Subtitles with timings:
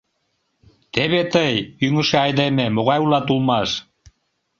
[0.93, 1.53] —Теве тый,
[1.85, 3.69] ӱҥышӧ айдеме, могай улат улмаш!